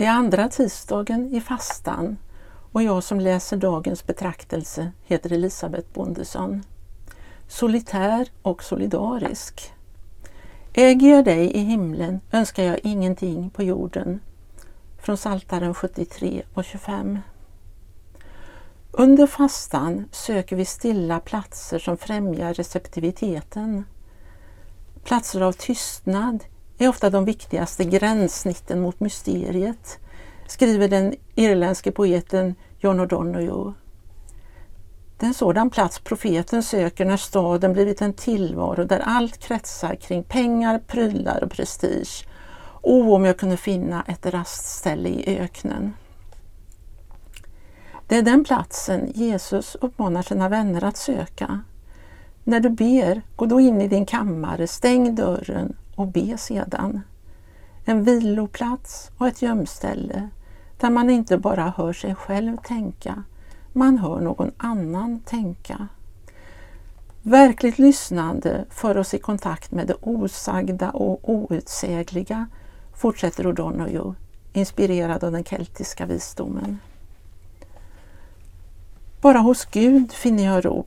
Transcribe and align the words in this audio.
Det 0.00 0.06
är 0.06 0.10
andra 0.10 0.48
tisdagen 0.48 1.34
i 1.34 1.40
fastan 1.40 2.18
och 2.72 2.82
jag 2.82 3.04
som 3.04 3.20
läser 3.20 3.56
dagens 3.56 4.06
betraktelse 4.06 4.92
heter 5.02 5.32
Elisabeth 5.32 5.88
Bondesson. 5.92 6.62
Solitär 7.48 8.28
och 8.42 8.62
solidarisk. 8.62 9.72
Äger 10.72 11.10
jag 11.10 11.24
dig 11.24 11.52
i 11.52 11.58
himlen 11.58 12.20
önskar 12.32 12.62
jag 12.62 12.80
ingenting 12.82 13.50
på 13.50 13.62
jorden. 13.62 14.20
Från 14.98 15.16
Saltaren 15.16 15.74
73 15.74 16.42
och 16.54 16.64
25. 16.64 17.18
Under 18.90 19.26
fastan 19.26 20.08
söker 20.12 20.56
vi 20.56 20.64
stilla 20.64 21.20
platser 21.20 21.78
som 21.78 21.96
främjar 21.96 22.54
receptiviteten. 22.54 23.84
Platser 25.04 25.40
av 25.40 25.52
tystnad 25.52 26.44
är 26.84 26.88
ofta 26.88 27.10
de 27.10 27.24
viktigaste 27.24 27.84
gränssnitten 27.84 28.80
mot 28.80 29.00
mysteriet, 29.00 29.98
skriver 30.46 30.88
den 30.88 31.14
irländske 31.34 31.92
poeten 31.92 32.54
John 32.78 33.00
O'Donoghue. 33.00 33.72
Det 35.18 35.26
är 35.26 35.28
en 35.28 35.34
sådan 35.34 35.70
plats 35.70 35.98
profeten 35.98 36.62
söker 36.62 37.04
när 37.04 37.16
staden 37.16 37.72
blivit 37.72 38.02
en 38.02 38.12
tillvaro 38.12 38.84
där 38.84 39.00
allt 39.04 39.38
kretsar 39.38 39.94
kring 39.94 40.22
pengar, 40.22 40.78
prylar 40.86 41.44
och 41.44 41.50
prestige. 41.50 42.26
O, 42.82 43.14
om 43.14 43.24
jag 43.24 43.36
kunde 43.36 43.56
finna 43.56 44.04
ett 44.08 44.26
rastställe 44.26 45.08
i 45.08 45.38
öknen. 45.38 45.92
Det 48.06 48.16
är 48.16 48.22
den 48.22 48.44
platsen 48.44 49.12
Jesus 49.14 49.76
uppmanar 49.80 50.22
sina 50.22 50.48
vänner 50.48 50.84
att 50.84 50.96
söka. 50.96 51.60
När 52.44 52.60
du 52.60 52.70
ber, 52.70 53.22
gå 53.36 53.46
då 53.46 53.60
in 53.60 53.80
i 53.80 53.88
din 53.88 54.06
kammare, 54.06 54.66
stäng 54.66 55.14
dörren 55.14 55.76
och 56.00 56.08
be 56.08 56.38
sedan. 56.38 57.00
En 57.84 58.04
viloplats 58.04 59.10
och 59.18 59.28
ett 59.28 59.42
gömställe 59.42 60.28
där 60.78 60.90
man 60.90 61.10
inte 61.10 61.38
bara 61.38 61.72
hör 61.76 61.92
sig 61.92 62.14
själv 62.14 62.56
tänka, 62.56 63.24
man 63.72 63.98
hör 63.98 64.20
någon 64.20 64.50
annan 64.56 65.20
tänka. 65.20 65.88
Verkligt 67.22 67.78
lyssnande 67.78 68.64
för 68.70 68.96
oss 68.96 69.14
i 69.14 69.18
kontakt 69.18 69.70
med 69.70 69.86
det 69.86 69.94
osagda 70.00 70.90
och 70.90 71.30
outsägliga, 71.30 72.46
fortsätter 72.94 73.44
O'Donoghue, 73.44 74.14
inspirerad 74.52 75.24
av 75.24 75.32
den 75.32 75.44
keltiska 75.44 76.06
visdomen. 76.06 76.78
Bara 79.20 79.38
hos 79.38 79.64
Gud 79.64 80.12
finner 80.12 80.44
jag 80.44 80.64
ro. 80.64 80.86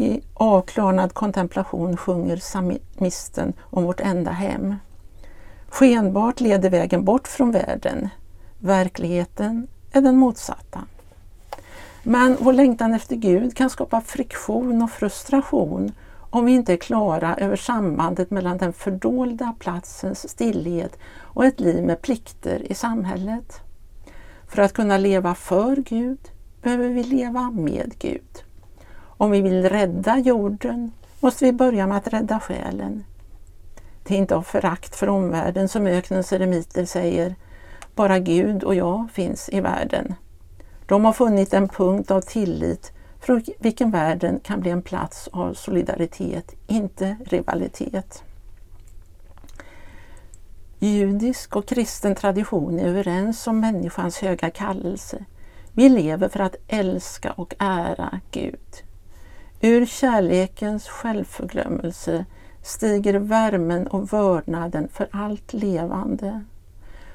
I 0.00 0.20
avklarnad 0.34 1.14
kontemplation 1.14 1.96
sjunger 1.96 2.36
psalmisten 2.36 3.52
om 3.60 3.84
vårt 3.84 4.00
enda 4.00 4.30
hem. 4.30 4.74
Skenbart 5.68 6.40
leder 6.40 6.70
vägen 6.70 7.04
bort 7.04 7.28
från 7.28 7.52
världen. 7.52 8.08
Verkligheten 8.58 9.66
är 9.92 10.00
den 10.00 10.16
motsatta. 10.16 10.80
Men 12.02 12.36
vår 12.40 12.52
längtan 12.52 12.94
efter 12.94 13.16
Gud 13.16 13.56
kan 13.56 13.70
skapa 13.70 14.00
friktion 14.00 14.82
och 14.82 14.90
frustration 14.90 15.92
om 16.30 16.44
vi 16.44 16.52
inte 16.52 16.72
är 16.72 16.76
klara 16.76 17.36
över 17.36 17.56
sambandet 17.56 18.30
mellan 18.30 18.58
den 18.58 18.72
fördolda 18.72 19.54
platsens 19.58 20.28
stillhet 20.28 20.98
och 21.16 21.44
ett 21.44 21.60
liv 21.60 21.84
med 21.84 22.02
plikter 22.02 22.72
i 22.72 22.74
samhället. 22.74 23.60
För 24.48 24.62
att 24.62 24.72
kunna 24.72 24.98
leva 24.98 25.34
för 25.34 25.76
Gud 25.76 26.18
behöver 26.62 26.88
vi 26.88 27.02
leva 27.02 27.50
med 27.50 27.94
Gud. 27.98 28.47
Om 29.20 29.30
vi 29.30 29.40
vill 29.40 29.68
rädda 29.68 30.18
jorden 30.18 30.92
måste 31.20 31.44
vi 31.44 31.52
börja 31.52 31.86
med 31.86 31.96
att 31.96 32.08
rädda 32.08 32.40
själen. 32.40 33.04
Det 34.02 34.14
är 34.14 34.18
inte 34.18 34.36
av 34.36 34.42
förakt 34.42 34.96
för 34.96 35.08
omvärlden 35.08 35.68
som 35.68 35.86
öknens 35.86 36.32
eremiter 36.32 36.84
säger 36.84 37.34
bara 37.94 38.18
Gud 38.18 38.64
och 38.64 38.74
jag 38.74 39.08
finns 39.12 39.48
i 39.48 39.60
världen. 39.60 40.14
De 40.86 41.04
har 41.04 41.12
funnit 41.12 41.54
en 41.54 41.68
punkt 41.68 42.10
av 42.10 42.20
tillit 42.20 42.92
från 43.20 43.42
vilken 43.58 43.90
världen 43.90 44.40
kan 44.40 44.60
bli 44.60 44.70
en 44.70 44.82
plats 44.82 45.28
av 45.32 45.54
solidaritet, 45.54 46.54
inte 46.66 47.16
rivalitet. 47.26 48.22
Judisk 50.78 51.56
och 51.56 51.66
kristen 51.66 52.14
tradition 52.14 52.78
är 52.78 52.88
överens 52.88 53.46
om 53.46 53.60
människans 53.60 54.18
höga 54.18 54.50
kallelse. 54.50 55.24
Vi 55.72 55.88
lever 55.88 56.28
för 56.28 56.40
att 56.40 56.56
älska 56.68 57.32
och 57.32 57.54
ära 57.58 58.20
Gud. 58.30 58.87
Ur 59.60 59.86
kärlekens 59.86 60.88
självförglömmelse 60.88 62.24
stiger 62.62 63.14
värmen 63.14 63.86
och 63.86 64.12
vördnaden 64.12 64.88
för 64.92 65.08
allt 65.12 65.52
levande. 65.52 66.44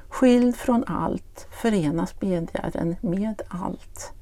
Skild 0.09 0.55
från 0.55 0.83
allt 0.87 1.47
förenas 1.61 2.19
bedjaren 2.19 2.95
med 3.01 3.41
allt. 3.47 4.13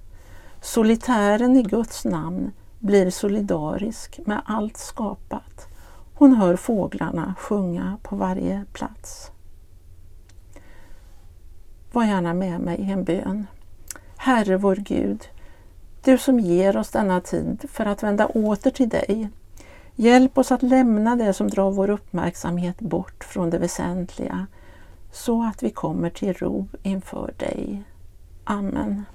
Solitären 0.62 1.58
i 1.58 1.64
Guds 1.64 2.06
namn 2.06 2.52
blir 2.80 3.10
solidarisk 3.10 4.20
med 4.26 4.42
allt 4.46 4.78
skapat. 4.78 5.68
Hon 6.14 6.36
hör 6.36 6.56
fåglarna 6.56 7.36
sjunga 7.40 7.98
på 8.04 8.16
varje 8.16 8.66
plats. 8.74 9.32
Var 11.92 12.06
gärna 12.06 12.34
med 12.34 12.60
mig 12.60 12.80
i 12.80 12.92
en 12.92 13.04
bön. 13.04 13.48
Herre 14.18 14.58
vår 14.58 14.76
Gud, 14.76 15.28
du 16.04 16.18
som 16.18 16.40
ger 16.40 16.78
oss 16.78 16.90
denna 16.90 17.22
tid 17.22 17.66
för 17.72 17.86
att 17.86 18.04
vända 18.04 18.28
åter 18.28 18.72
till 18.72 18.90
dig. 18.90 19.30
Hjälp 19.96 20.38
oss 20.38 20.52
att 20.52 20.64
lämna 20.64 21.16
det 21.16 21.34
som 21.34 21.48
drar 21.48 21.72
vår 21.72 21.90
uppmärksamhet 21.90 22.80
bort 22.80 23.24
från 23.24 23.50
det 23.50 23.58
väsentliga 23.58 24.48
så 25.12 25.44
att 25.44 25.64
vi 25.64 25.70
kommer 25.70 26.10
till 26.10 26.34
ro 26.34 26.68
inför 26.84 27.34
dig. 27.38 27.84
Amen. 28.44 29.06